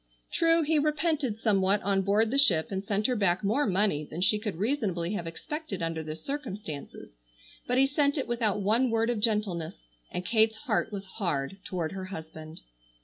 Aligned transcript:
True, 0.31 0.63
he 0.63 0.79
repented 0.79 1.37
somewhat 1.37 1.79
on 1.83 2.01
board 2.01 2.31
the 2.31 2.39
ship 2.39 2.71
and 2.71 2.83
sent 2.83 3.05
her 3.05 3.15
back 3.15 3.43
more 3.43 3.67
money 3.67 4.03
than 4.03 4.19
she 4.19 4.39
could 4.39 4.55
reasonably 4.55 5.13
have 5.13 5.27
expected 5.27 5.83
under 5.83 6.01
the 6.01 6.15
circumstances, 6.15 7.17
but 7.67 7.77
he 7.77 7.85
sent 7.85 8.17
it 8.17 8.27
without 8.27 8.61
one 8.63 8.89
word 8.89 9.11
of 9.11 9.19
gentleness, 9.19 9.89
and 10.11 10.25
Kate's 10.25 10.55
heart 10.65 10.91
was 10.91 11.05
hard 11.05 11.57
toward 11.63 11.91
her 11.91 12.05
husband. 12.05 12.61